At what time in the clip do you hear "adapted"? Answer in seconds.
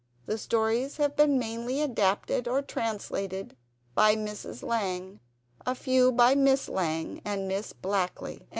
1.91-2.47